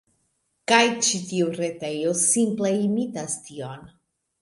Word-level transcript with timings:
Kaj 0.71 0.79
ĉi 1.09 1.21
tiu 1.27 1.53
retejo, 1.59 2.17
simple 2.25 2.75
imitas 2.89 3.41
tion. 3.49 3.89